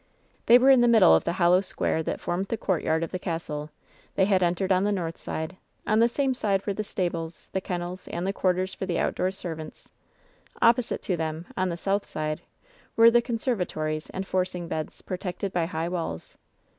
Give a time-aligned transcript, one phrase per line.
[0.47, 3.19] They were in the middle of the hollow square that formed the courtyard of the
[3.19, 3.69] castle.
[4.15, 5.57] They had entered on the north side.
[5.85, 9.29] On the same side were the stables, the kennels and the quarters for the outdoor
[9.29, 9.91] servants.
[10.59, 12.41] Opposite to them, on the south side,
[12.95, 16.35] were the conserva tories and forcing beds, protected by high walls.